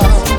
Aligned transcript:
¡Gracias! 0.00 0.37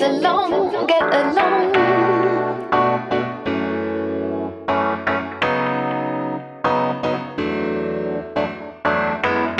Along, 0.00 0.86
get 0.86 1.02
along. 1.02 1.74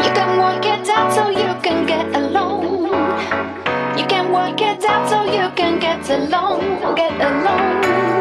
You 0.04 0.10
can 0.14 0.38
work 0.38 0.64
it 0.64 0.88
out 0.88 1.12
so 1.12 1.28
you 1.28 1.54
can 1.62 1.86
get 1.86 2.14
along. 2.14 2.62
You 3.98 4.06
can 4.06 4.32
work 4.32 4.60
it 4.60 4.84
out 4.84 5.08
so 5.08 5.24
you 5.24 5.50
can 5.54 5.78
get 5.80 6.08
along, 6.10 6.94
get 6.94 7.20
along. 7.20 8.17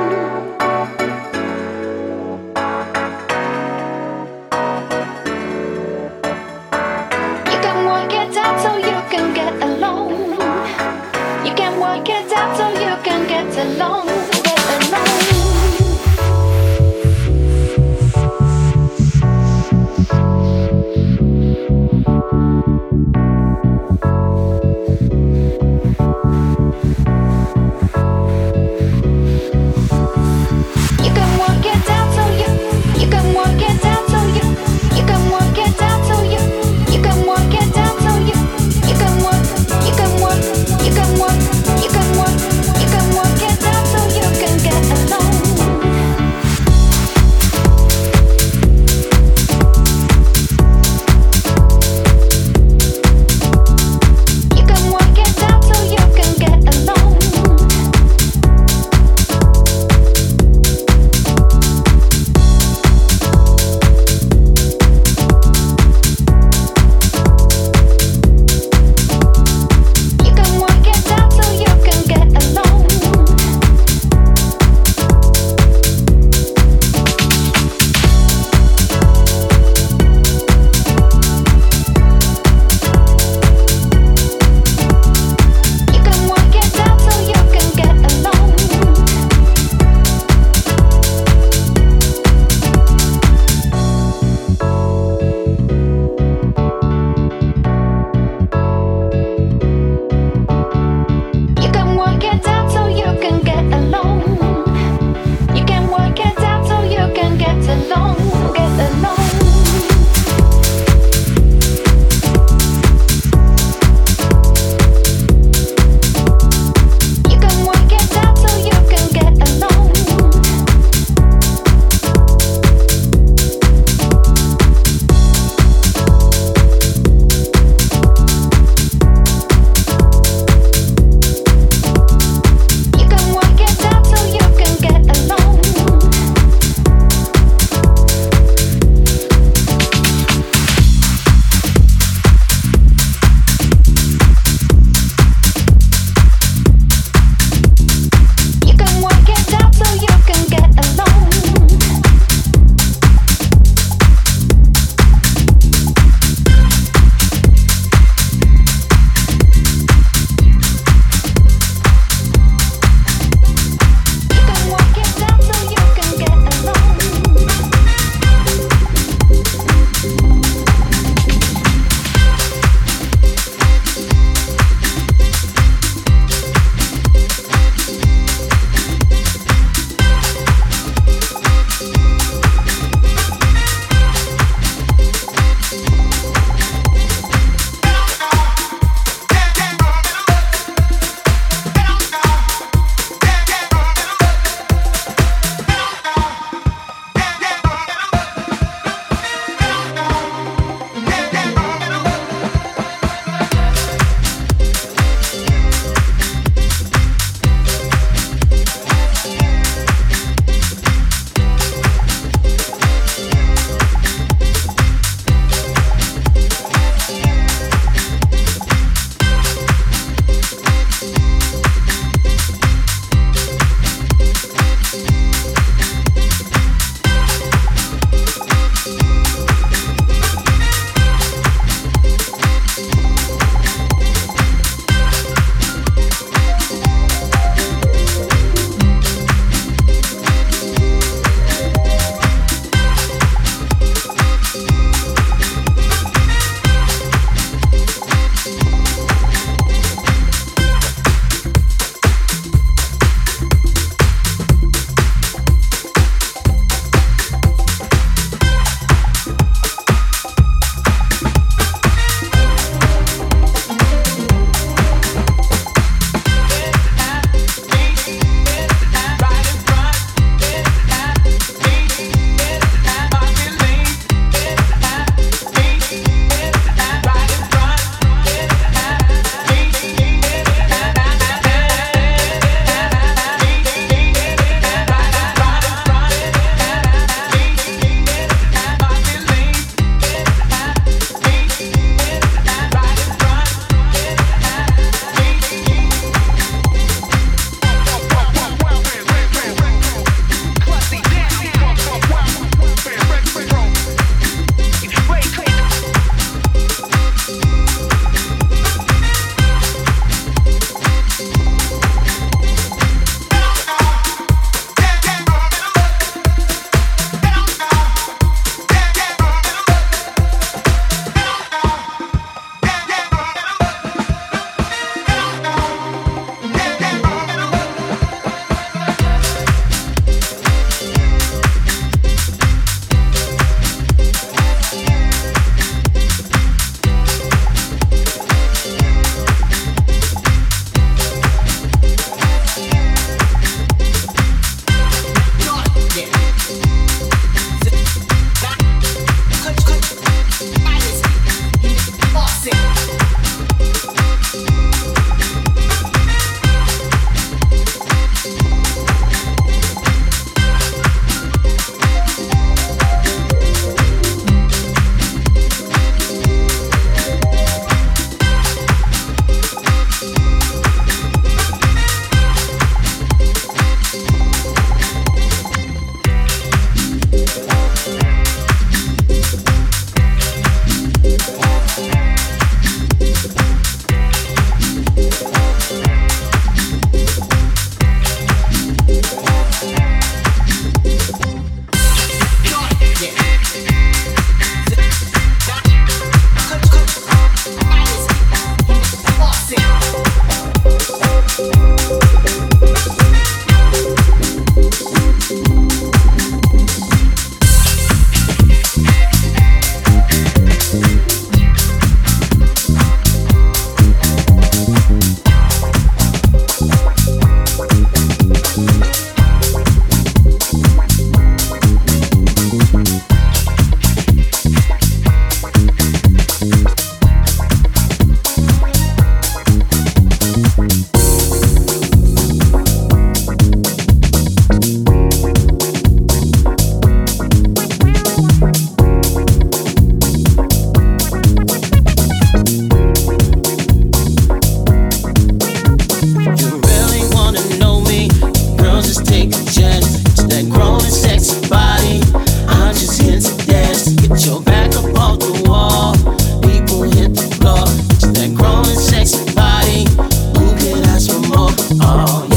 Oh, 461.99 462.36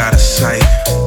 out 0.00 0.14
of 0.14 0.20
sight. 0.20 0.99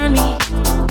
for 0.00 0.08
me. 0.08 0.89